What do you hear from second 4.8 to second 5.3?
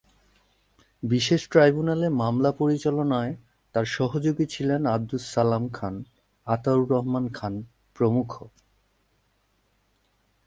Abdus